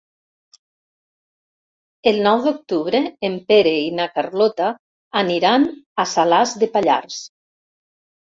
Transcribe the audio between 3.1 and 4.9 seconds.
en Pere i na Carlota